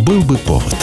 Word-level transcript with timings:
Был 0.00 0.22
бы 0.22 0.38
повод. 0.38 0.74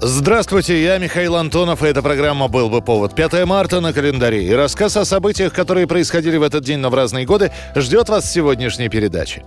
Здравствуйте, 0.00 0.82
я 0.82 0.96
Михаил 0.96 1.36
Антонов, 1.36 1.82
и 1.82 1.86
эта 1.86 2.00
программа 2.00 2.48
«Был 2.48 2.70
бы 2.70 2.80
повод». 2.80 3.14
5 3.14 3.44
марта 3.44 3.80
на 3.80 3.92
календаре. 3.92 4.44
И 4.44 4.52
рассказ 4.52 4.96
о 4.96 5.04
событиях, 5.04 5.52
которые 5.52 5.86
происходили 5.86 6.38
в 6.38 6.42
этот 6.42 6.64
день, 6.64 6.78
но 6.78 6.88
в 6.88 6.94
разные 6.94 7.26
годы, 7.26 7.52
ждет 7.74 8.08
вас 8.08 8.24
в 8.24 8.32
сегодняшней 8.32 8.88
передаче. 8.88 9.42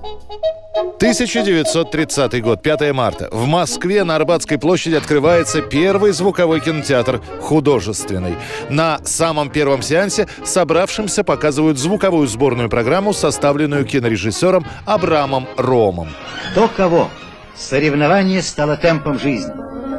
1930 0.80 2.42
год, 2.42 2.62
5 2.62 2.94
марта. 2.94 3.30
В 3.32 3.46
Москве 3.48 4.04
на 4.04 4.16
Арбатской 4.16 4.58
площади 4.58 4.96
открывается 4.96 5.62
первый 5.62 6.12
звуковой 6.12 6.62
кинотеатр 6.62 7.22
художественный. 7.42 8.36
На 8.70 9.00
самом 9.04 9.50
первом 9.50 9.82
сеансе 9.82 10.28
собравшимся 10.44 11.24
показывают 11.24 11.78
звуковую 11.78 12.28
сборную 12.28 12.70
программу, 12.70 13.14
составленную 13.14 13.86
кинорежиссером 13.86 14.66
Абрамом 14.86 15.48
Ромом. 15.58 16.10
Кто 16.52 16.68
кого? 16.70 17.10
Соревнование 17.58 18.42
стало 18.42 18.78
темпом 18.78 19.20
жизни. 19.20 19.54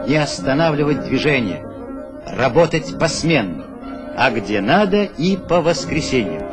Не 0.08 0.16
останавливать 0.16 1.04
движение. 1.04 1.62
Работать 2.26 2.98
посменно. 2.98 3.64
А 4.16 4.30
где 4.30 4.60
надо 4.60 5.04
и 5.04 5.36
по 5.36 5.60
воскресеньям. 5.60 6.49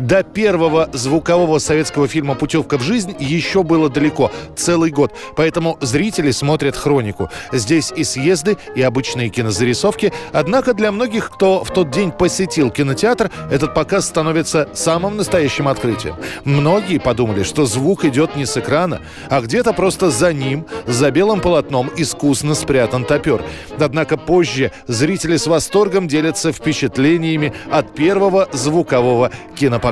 До 0.00 0.22
первого 0.22 0.88
звукового 0.94 1.58
советского 1.58 2.08
фильма 2.08 2.34
«Путевка 2.34 2.78
в 2.78 2.82
жизнь» 2.82 3.14
еще 3.18 3.62
было 3.62 3.90
далеко, 3.90 4.32
целый 4.56 4.90
год. 4.90 5.12
Поэтому 5.36 5.76
зрители 5.82 6.30
смотрят 6.30 6.74
хронику. 6.74 7.28
Здесь 7.52 7.92
и 7.94 8.02
съезды, 8.02 8.56
и 8.74 8.80
обычные 8.80 9.28
кинозарисовки. 9.28 10.10
Однако 10.32 10.72
для 10.72 10.90
многих, 10.90 11.30
кто 11.30 11.62
в 11.64 11.70
тот 11.70 11.90
день 11.90 12.12
посетил 12.12 12.70
кинотеатр, 12.70 13.30
этот 13.50 13.74
показ 13.74 14.06
становится 14.06 14.70
самым 14.72 15.18
настоящим 15.18 15.68
открытием. 15.68 16.16
Многие 16.44 16.98
подумали, 16.98 17.42
что 17.42 17.66
звук 17.66 18.06
идет 18.06 18.36
не 18.36 18.46
с 18.46 18.56
экрана, 18.56 19.02
а 19.28 19.42
где-то 19.42 19.74
просто 19.74 20.10
за 20.10 20.32
ним, 20.32 20.64
за 20.86 21.10
белым 21.10 21.40
полотном, 21.40 21.90
искусно 21.94 22.54
спрятан 22.54 23.04
топер. 23.04 23.42
Однако 23.78 24.16
позже 24.16 24.72
зрители 24.86 25.36
с 25.36 25.46
восторгом 25.46 26.08
делятся 26.08 26.52
впечатлениями 26.52 27.52
от 27.70 27.94
первого 27.94 28.48
звукового 28.52 29.30
кинопоказа. 29.54 29.89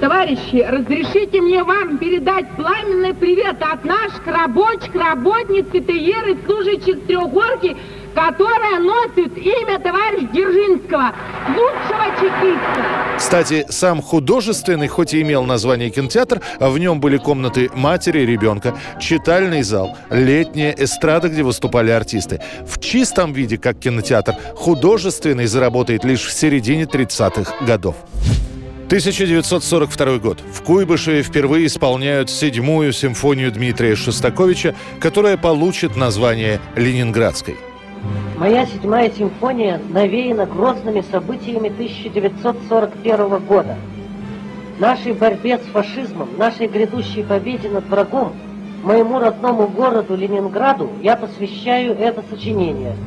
Товарищи, 0.00 0.66
разрешите 0.66 1.42
мне 1.42 1.62
вам 1.62 1.98
передать 1.98 2.46
пламенный 2.56 3.12
привет 3.12 3.56
от 3.60 3.84
наших 3.84 4.26
рабочих, 4.26 4.94
работниц, 4.94 5.66
ПТР 5.66 6.30
и 6.30 6.46
служащих 6.46 7.06
Трехгорки, 7.06 7.76
которая 8.14 8.80
носит 8.80 9.36
имя 9.36 9.78
товарища 9.78 10.26
Дзержинского, 10.32 11.12
лучшего 11.48 12.06
чекиста. 12.18 12.86
Кстати, 13.18 13.66
сам 13.68 14.00
художественный, 14.00 14.88
хоть 14.88 15.12
и 15.12 15.20
имел 15.20 15.44
название 15.44 15.90
кинотеатр, 15.90 16.40
в 16.58 16.78
нем 16.78 16.98
были 16.98 17.18
комнаты 17.18 17.70
матери 17.74 18.20
и 18.20 18.26
ребенка, 18.26 18.74
читальный 18.98 19.62
зал, 19.62 19.98
летняя 20.08 20.74
эстрада, 20.78 21.28
где 21.28 21.42
выступали 21.42 21.90
артисты. 21.90 22.40
В 22.66 22.80
чистом 22.80 23.34
виде, 23.34 23.58
как 23.58 23.78
кинотеатр, 23.78 24.34
художественный 24.54 25.44
заработает 25.44 26.04
лишь 26.04 26.24
в 26.24 26.32
середине 26.32 26.84
30-х 26.84 27.66
годов. 27.66 27.96
1942 28.90 30.18
год. 30.18 30.40
В 30.40 30.64
Куйбышеве 30.64 31.22
впервые 31.22 31.66
исполняют 31.66 32.28
седьмую 32.28 32.92
симфонию 32.92 33.52
Дмитрия 33.52 33.94
Шостаковича, 33.94 34.74
которая 34.98 35.36
получит 35.36 35.94
название 35.94 36.58
«Ленинградской». 36.74 37.56
Моя 38.36 38.66
седьмая 38.66 39.08
симфония 39.16 39.80
навеяна 39.90 40.44
грозными 40.44 41.04
событиями 41.08 41.68
1941 41.68 43.38
года. 43.46 43.76
Нашей 44.80 45.12
борьбе 45.12 45.58
с 45.58 45.72
фашизмом, 45.72 46.30
нашей 46.36 46.66
грядущей 46.66 47.22
победе 47.22 47.68
над 47.68 47.88
врагом, 47.88 48.32
моему 48.82 49.20
родному 49.20 49.68
городу 49.68 50.16
Ленинграду 50.16 50.90
я 51.00 51.14
посвящаю 51.14 51.96
это 51.96 52.24
сочинение– 52.28 52.96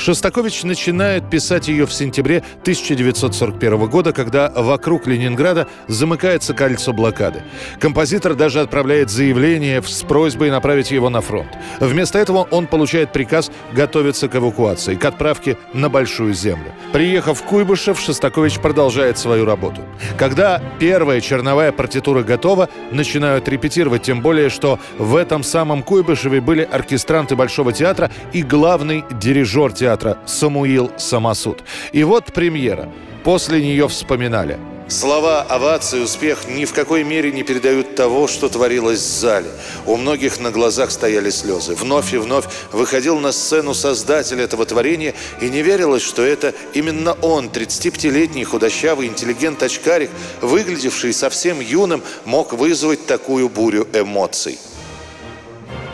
Шостакович 0.00 0.64
начинает 0.64 1.28
писать 1.28 1.68
ее 1.68 1.84
в 1.86 1.92
сентябре 1.92 2.38
1941 2.62 3.86
года, 3.86 4.12
когда 4.14 4.50
вокруг 4.50 5.06
Ленинграда 5.06 5.68
замыкается 5.88 6.54
кольцо 6.54 6.94
блокады. 6.94 7.42
Композитор 7.78 8.34
даже 8.34 8.60
отправляет 8.60 9.10
заявление 9.10 9.82
с 9.82 10.02
просьбой 10.02 10.50
направить 10.50 10.90
его 10.90 11.10
на 11.10 11.20
фронт. 11.20 11.50
Вместо 11.80 12.18
этого 12.18 12.48
он 12.50 12.66
получает 12.66 13.12
приказ 13.12 13.50
готовиться 13.74 14.28
к 14.28 14.36
эвакуации, 14.36 14.94
к 14.94 15.04
отправке 15.04 15.58
на 15.74 15.90
Большую 15.90 16.32
Землю. 16.32 16.72
Приехав 16.92 17.38
в 17.38 17.44
Куйбышев, 17.44 18.00
Шостакович 18.00 18.58
продолжает 18.58 19.18
свою 19.18 19.44
работу. 19.44 19.82
Когда 20.16 20.62
первая 20.78 21.20
черновая 21.20 21.72
партитура 21.72 22.22
готова, 22.22 22.70
начинают 22.90 23.48
репетировать, 23.48 24.02
тем 24.02 24.22
более, 24.22 24.48
что 24.48 24.78
в 24.96 25.14
этом 25.14 25.44
самом 25.44 25.82
Куйбышеве 25.82 26.40
были 26.40 26.62
оркестранты 26.62 27.36
Большого 27.36 27.74
театра 27.74 28.10
и 28.32 28.42
главный 28.42 29.04
дирижер 29.20 29.72
театра 29.72 29.89
театра 29.90 30.18
Самуил 30.24 30.92
Самосуд. 30.98 31.64
И 31.90 32.04
вот 32.04 32.26
премьера. 32.32 32.88
После 33.24 33.60
нее 33.60 33.88
вспоминали. 33.88 34.56
Слова 34.86 35.42
овации 35.42 36.00
успех 36.00 36.48
ни 36.48 36.64
в 36.64 36.72
какой 36.72 37.02
мере 37.04 37.32
не 37.32 37.42
передают 37.42 37.96
того, 37.96 38.28
что 38.28 38.48
творилось 38.48 39.00
в 39.00 39.20
зале. 39.20 39.48
У 39.86 39.96
многих 39.96 40.38
на 40.40 40.50
глазах 40.52 40.90
стояли 40.92 41.30
слезы. 41.30 41.74
Вновь 41.74 42.12
и 42.12 42.18
вновь 42.18 42.44
выходил 42.72 43.18
на 43.18 43.32
сцену 43.32 43.74
создатель 43.74 44.40
этого 44.40 44.64
творения, 44.64 45.14
и 45.40 45.48
не 45.48 45.62
верилось, 45.62 46.02
что 46.02 46.22
это 46.22 46.54
именно 46.72 47.12
он, 47.22 47.48
35-летний 47.48 48.44
худощавый 48.44 49.08
интеллигент-очкарик, 49.08 50.10
выглядевший 50.40 51.12
совсем 51.12 51.60
юным, 51.60 52.02
мог 52.24 52.52
вызвать 52.52 53.06
такую 53.06 53.48
бурю 53.48 53.86
эмоций. 53.92 54.58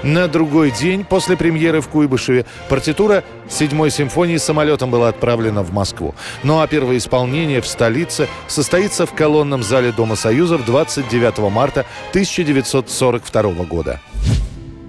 На 0.03 0.29
другой 0.29 0.71
день 0.71 1.05
после 1.05 1.37
премьеры 1.37 1.81
в 1.81 1.89
Куйбышеве 1.89 2.45
партитура 2.69 3.25
седьмой 3.49 3.91
симфонии 3.91 4.37
самолетом 4.37 4.91
была 4.91 5.09
отправлена 5.09 5.63
в 5.63 5.73
Москву. 5.73 6.15
Ну 6.43 6.61
а 6.61 6.67
первое 6.67 6.99
исполнение 6.99 7.61
в 7.61 7.67
столице 7.67 8.29
состоится 8.47 9.07
в 9.07 9.13
колонном 9.13 9.63
зале 9.63 9.93
Дома 9.93 10.17
Союзов 10.17 10.65
29 10.65 11.39
марта 11.51 11.87
1942 12.11 13.65
года. 13.65 14.01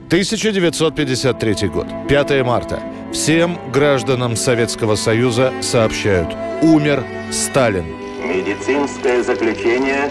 1953 0.08 1.68
год, 1.68 1.88
5 2.08 2.46
марта. 2.46 2.80
Всем 3.12 3.58
гражданам 3.72 4.36
Советского 4.36 4.96
Союза 4.96 5.52
сообщают 5.62 6.30
«Умер 6.62 7.04
Сталин». 7.32 7.86
Медицинское 8.24 9.24
заключение 9.24 10.10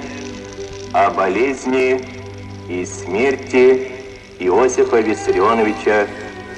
о 0.93 1.11
болезни 1.11 2.05
и 2.69 2.85
смерти 2.85 3.96
Иосифа 4.39 5.01
Виссарионовича 5.01 6.07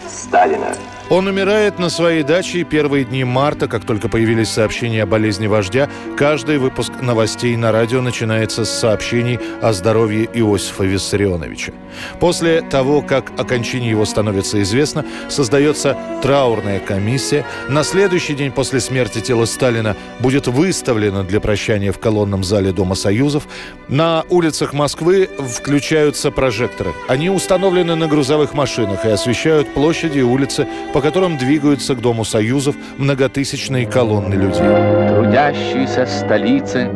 Сталина. 0.09 0.75
Он 1.11 1.27
умирает 1.27 1.79
на 1.79 1.89
своей 1.89 2.23
даче 2.23 2.65
первые 2.65 3.07
дни 3.07 3.25
марта, 3.25 3.67
как 3.67 3.87
только 3.87 4.11
появились 4.11 4.51
сообщения 4.51 5.05
о 5.05 5.07
болезни 5.07 5.47
вождя. 5.47 5.89
Каждый 6.19 6.59
выпуск 6.59 6.93
новостей 7.01 7.57
на 7.57 7.73
радио 7.73 8.03
начинается 8.03 8.67
с 8.67 8.71
сообщений 8.71 9.39
о 9.63 9.73
здоровье 9.73 10.29
Иосифа 10.35 10.85
Виссарионовича. 10.85 11.73
После 12.21 12.61
того, 12.61 13.01
как 13.01 13.33
о 13.41 13.45
кончине 13.45 13.89
его 13.89 14.05
становится 14.05 14.61
известно, 14.61 15.07
создается 15.31 15.97
траурная 16.23 16.79
комиссия. 16.79 17.47
На 17.71 17.85
следующий 17.85 18.35
день 18.35 18.53
после 18.53 18.79
смерти 18.79 19.21
тела 19.21 19.47
Сталина 19.47 19.97
будет 20.21 20.47
выставлено 20.47 21.23
для 21.23 21.41
прощания 21.41 21.91
в 21.91 21.99
колонном 21.99 22.45
зале 22.45 22.71
Дома 22.73 22.95
Союзов. 22.95 23.49
На 23.89 24.25
улицах 24.29 24.75
Москвы 24.75 25.31
включаются 25.39 26.31
прожекторы. 26.31 26.93
Они 27.09 27.31
установлены 27.31 27.95
на 27.95 28.09
грузовых 28.09 28.53
машинах 28.53 29.07
и 29.07 29.09
освещают 29.09 29.73
площади 29.73 30.19
и 30.19 30.23
улицы 30.23 30.69
по 30.93 30.98
которым 31.01 31.37
двигаются 31.37 31.95
к 31.95 32.01
Дому 32.01 32.25
Союзов 32.25 32.77
многотысячные 32.97 33.87
колонны 33.87 34.35
людей. 34.35 34.63
Трудящиеся 35.09 36.07
столицы 36.07 36.91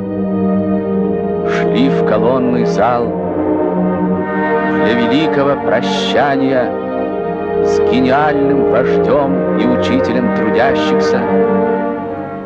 шли 1.49 1.89
в 1.89 2.07
колонный 2.07 2.67
зал 2.67 3.07
для 4.85 4.95
великого 4.95 5.61
прощания 5.63 6.71
с 7.65 7.79
гениальным 7.91 8.71
вождем 8.71 9.59
и 9.59 9.67
учителем 9.67 10.35
трудящихся 10.37 11.21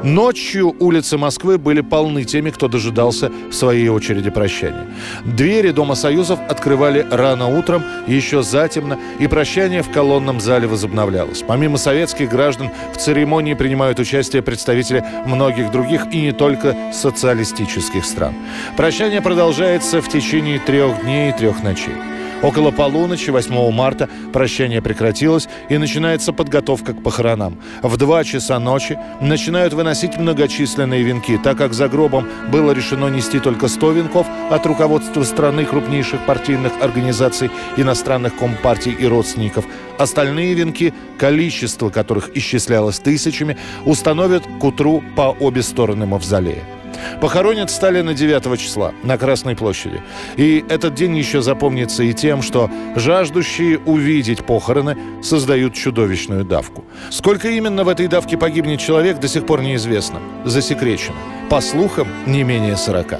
Ночью 0.02 0.74
улицы 0.78 1.18
Москвы 1.18 1.58
были 1.58 1.80
полны 1.80 2.24
теми, 2.24 2.50
кто 2.50 2.68
дожидался 2.68 3.32
своей 3.50 3.88
очереди 3.88 4.30
прощания. 4.30 4.86
Двери 5.24 5.70
Дома 5.70 5.94
Союзов 5.94 6.38
открывали 6.48 7.06
рано 7.10 7.48
утром, 7.48 7.82
еще 8.06 8.42
затемно, 8.42 8.98
и 9.18 9.26
прощание 9.26 9.82
в 9.82 9.90
колонном 9.90 10.40
зале 10.40 10.68
возобновлялось. 10.68 11.42
Помимо 11.46 11.78
советских 11.78 12.30
граждан, 12.30 12.70
в 12.94 12.98
церемонии 12.98 13.54
принимают 13.54 13.98
участие 13.98 14.42
представители 14.42 15.04
многих 15.26 15.70
других 15.70 16.06
и 16.12 16.20
не 16.20 16.32
только 16.32 16.76
социалистических 16.92 18.04
стран. 18.04 18.34
Прощание 18.76 19.22
продолжается 19.22 20.00
в 20.00 20.08
течение 20.08 20.58
трех 20.58 21.02
дней 21.02 21.30
и 21.30 21.32
трех 21.32 21.62
ночей. 21.62 21.94
Около 22.42 22.70
полуночи 22.70 23.30
8 23.30 23.72
марта 23.72 24.08
прощание 24.32 24.82
прекратилось 24.82 25.48
и 25.68 25.78
начинается 25.78 26.32
подготовка 26.32 26.92
к 26.92 27.02
похоронам. 27.02 27.58
В 27.82 27.96
2 27.96 28.24
часа 28.24 28.58
ночи 28.58 28.98
начинают 29.20 29.72
выносить 29.72 30.16
многочисленные 30.18 31.02
венки, 31.02 31.38
так 31.42 31.56
как 31.56 31.72
за 31.72 31.88
гробом 31.88 32.26
было 32.52 32.72
решено 32.72 33.08
нести 33.08 33.40
только 33.40 33.68
100 33.68 33.92
венков 33.92 34.26
от 34.50 34.66
руководства 34.66 35.22
страны 35.22 35.64
крупнейших 35.64 36.26
партийных 36.26 36.72
организаций, 36.82 37.50
иностранных 37.76 38.36
компартий 38.36 38.92
и 38.92 39.06
родственников. 39.06 39.64
Остальные 39.98 40.54
венки, 40.54 40.92
количество 41.18 41.88
которых 41.88 42.36
исчислялось 42.36 42.98
тысячами, 42.98 43.56
установят 43.86 44.44
к 44.60 44.64
утру 44.64 45.02
по 45.16 45.34
обе 45.40 45.62
стороны 45.62 46.06
мавзолея. 46.06 46.75
Похоронят 47.20 47.70
Сталина 47.70 48.14
9 48.14 48.58
числа 48.58 48.92
на 49.02 49.18
Красной 49.18 49.56
площади. 49.56 50.02
И 50.36 50.64
этот 50.68 50.94
день 50.94 51.16
еще 51.16 51.42
запомнится 51.42 52.02
и 52.02 52.12
тем, 52.12 52.42
что 52.42 52.70
жаждущие 52.94 53.78
увидеть 53.78 54.44
похороны 54.44 54.96
создают 55.22 55.74
чудовищную 55.74 56.44
давку. 56.44 56.84
Сколько 57.10 57.48
именно 57.48 57.84
в 57.84 57.88
этой 57.88 58.08
давке 58.08 58.36
погибнет 58.36 58.80
человек, 58.80 59.18
до 59.18 59.28
сих 59.28 59.46
пор 59.46 59.62
неизвестно. 59.62 60.20
Засекречено. 60.44 61.16
По 61.50 61.60
слухам, 61.60 62.08
не 62.26 62.42
менее 62.42 62.76
40. 62.76 63.18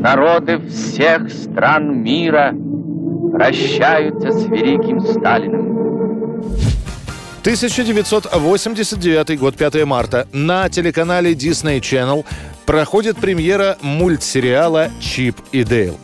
Народы 0.00 0.58
всех 0.68 1.30
стран 1.30 2.02
мира 2.02 2.52
прощаются 3.32 4.30
с 4.30 4.46
великим 4.46 5.00
Сталиным. 5.00 5.83
1989 7.44 9.38
год, 9.38 9.54
5 9.54 9.84
марта. 9.84 10.26
На 10.32 10.70
телеканале 10.70 11.34
Disney 11.34 11.78
Channel 11.78 12.24
проходит 12.64 13.18
премьера 13.18 13.76
мультсериала 13.82 14.90
«Чип 14.98 15.36
и 15.52 15.62
Дейл». 15.62 15.98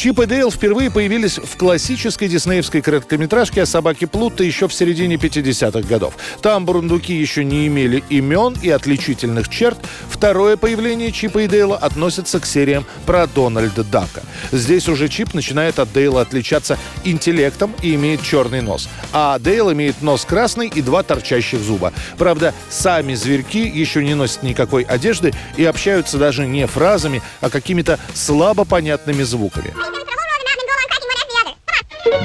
Чип 0.00 0.18
и 0.18 0.24
Дейл 0.24 0.50
впервые 0.50 0.90
появились 0.90 1.36
в 1.36 1.58
классической 1.58 2.26
диснеевской 2.26 2.80
короткометражке 2.80 3.60
о 3.60 3.66
собаке 3.66 4.06
Плутта 4.06 4.42
еще 4.42 4.66
в 4.66 4.72
середине 4.72 5.16
50-х 5.16 5.86
годов. 5.86 6.14
Там 6.40 6.64
бурундуки 6.64 7.12
еще 7.12 7.44
не 7.44 7.66
имели 7.66 8.02
имен 8.08 8.56
и 8.62 8.70
отличительных 8.70 9.50
черт. 9.50 9.76
Второе 10.08 10.56
появление 10.56 11.12
Чипа 11.12 11.40
и 11.40 11.46
Дейла 11.46 11.76
относится 11.76 12.40
к 12.40 12.46
сериям 12.46 12.86
про 13.04 13.26
Дональда 13.26 13.84
Дака. 13.84 14.22
Здесь 14.52 14.88
уже 14.88 15.10
Чип 15.10 15.34
начинает 15.34 15.78
от 15.78 15.92
Дейла 15.92 16.22
отличаться 16.22 16.78
интеллектом 17.04 17.74
и 17.82 17.94
имеет 17.94 18.22
черный 18.22 18.62
нос. 18.62 18.88
А 19.12 19.38
Дейл 19.38 19.70
имеет 19.70 20.00
нос 20.00 20.24
красный 20.24 20.68
и 20.68 20.80
два 20.80 21.02
торчащих 21.02 21.60
зуба. 21.60 21.92
Правда, 22.16 22.54
сами 22.70 23.12
зверьки 23.12 23.68
еще 23.68 24.02
не 24.02 24.14
носят 24.14 24.44
никакой 24.44 24.82
одежды 24.82 25.34
и 25.58 25.64
общаются 25.66 26.16
даже 26.16 26.46
не 26.46 26.66
фразами, 26.66 27.20
а 27.42 27.50
какими-то 27.50 27.98
слабо 28.14 28.64
понятными 28.64 29.24
звуками. 29.24 29.74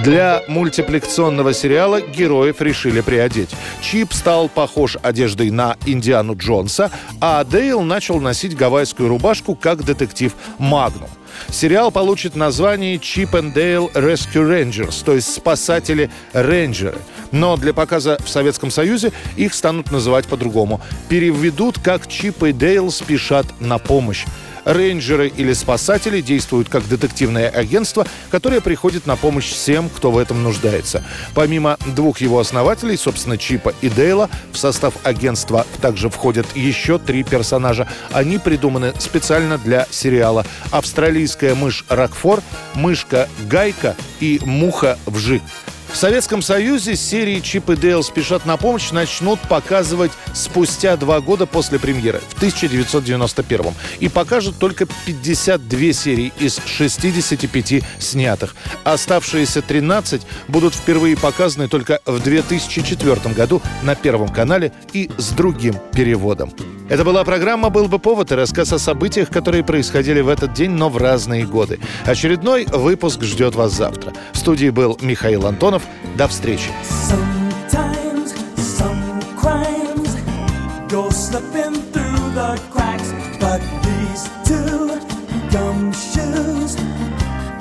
Для 0.03 0.41
мультипликационного 0.47 1.53
сериала 1.53 2.01
героев 2.01 2.61
решили 2.61 3.01
приодеть. 3.01 3.49
Чип 3.81 4.13
стал 4.13 4.49
похож 4.49 4.97
одеждой 5.01 5.51
на 5.51 5.77
Индиану 5.85 6.35
Джонса, 6.35 6.91
а 7.19 7.43
Дейл 7.43 7.81
начал 7.81 8.19
носить 8.21 8.55
гавайскую 8.55 9.09
рубашку 9.09 9.55
как 9.55 9.83
детектив 9.83 10.33
Магнум. 10.59 11.09
Сериал 11.49 11.91
получит 11.91 12.35
название 12.35 12.97
Chip 12.97 13.35
and 13.35 13.53
Dale 13.53 13.91
Rescue 13.93 14.47
Rangers, 14.47 15.03
то 15.03 15.13
есть 15.13 15.33
спасатели-рейнджеры. 15.33 16.99
Но 17.31 17.57
для 17.57 17.73
показа 17.73 18.17
в 18.23 18.29
Советском 18.29 18.71
Союзе 18.71 19.11
их 19.35 19.53
станут 19.53 19.91
называть 19.91 20.27
по-другому. 20.27 20.79
Переведут 21.09 21.79
как 21.79 22.07
Чип 22.07 22.43
и 22.43 22.53
Дейл 22.53 22.91
спешат 22.91 23.45
на 23.59 23.77
помощь. 23.77 24.25
Рейнджеры 24.65 25.27
или 25.29 25.53
спасатели 25.53 26.21
действуют 26.21 26.69
как 26.69 26.87
детективное 26.87 27.49
агентство, 27.49 28.05
которое 28.29 28.61
приходит 28.61 29.05
на 29.05 29.15
помощь 29.15 29.49
всем, 29.49 29.89
кто 29.89 30.11
в 30.11 30.17
этом 30.17 30.43
нуждается. 30.43 31.03
Помимо 31.33 31.77
двух 31.95 32.19
его 32.19 32.39
основателей, 32.39 32.97
собственно, 32.97 33.37
Чипа 33.37 33.73
и 33.81 33.89
Дейла, 33.89 34.29
в 34.51 34.57
состав 34.57 34.93
агентства 35.03 35.65
также 35.81 36.09
входят 36.09 36.47
еще 36.55 36.99
три 36.99 37.23
персонажа. 37.23 37.87
Они 38.11 38.37
придуманы 38.37 38.93
специально 38.99 39.57
для 39.57 39.87
сериала. 39.91 40.45
Австралийская 40.71 41.55
мышь 41.55 41.85
Рокфор, 41.87 42.41
мышка 42.73 43.29
Гайка 43.47 43.95
и 44.19 44.41
муха 44.43 44.97
Вжик. 45.05 45.43
В 45.95 45.97
Советском 45.97 46.41
Союзе 46.41 46.97
серии 46.97 47.39
«Чип 47.39 47.69
и 47.69 47.77
Дейл 47.77 48.03
спешат 48.03 48.45
на 48.45 48.57
помощь» 48.57 48.91
начнут 48.91 49.39
показывать 49.39 50.11
спустя 50.33 50.97
два 50.97 51.21
года 51.21 51.45
после 51.45 51.79
премьеры, 51.79 52.19
в 52.27 52.35
1991 52.35 53.73
И 54.01 54.09
покажут 54.09 54.59
только 54.59 54.87
52 55.05 55.93
серии 55.93 56.33
из 56.37 56.59
65 56.65 57.81
снятых. 57.97 58.57
Оставшиеся 58.83 59.61
13 59.61 60.21
будут 60.49 60.75
впервые 60.75 61.15
показаны 61.15 61.69
только 61.69 62.01
в 62.05 62.21
2004 62.21 63.33
году 63.33 63.61
на 63.81 63.95
Первом 63.95 64.27
канале 64.27 64.73
и 64.91 65.09
с 65.17 65.29
другим 65.29 65.75
переводом. 65.93 66.51
Это 66.87 67.03
была 67.03 67.23
программа 67.23 67.71
«Был 67.71 67.87
бы 67.87 67.97
повод» 67.97 68.31
и 68.31 68.35
рассказ 68.35 68.71
о 68.71 68.77
событиях, 68.77 69.29
которые 69.29 69.63
происходили 69.63 70.21
в 70.21 70.27
этот 70.29 70.53
день, 70.53 70.71
но 70.71 70.89
в 70.89 70.97
разные 70.97 71.45
годы. 71.45 71.79
Очередной 72.05 72.65
выпуск 72.65 73.23
ждет 73.23 73.55
вас 73.55 73.73
завтра. 73.73 74.13
В 74.33 74.37
студии 74.37 74.69
был 74.69 74.97
Михаил 75.01 75.47
Антонов. 75.47 75.83
До 76.15 76.27
встречи. 76.27 76.69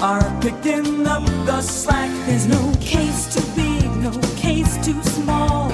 are 0.05 0.41
picking 0.43 1.07
up 1.07 1.25
the 1.47 1.63
slack. 1.63 2.11
There's 2.27 2.47
no 2.47 2.75
case 2.79 3.35
too 3.35 3.47
big, 3.57 3.89
no 4.03 4.13
case 4.37 4.77
too 4.85 5.03
small. 5.03 5.74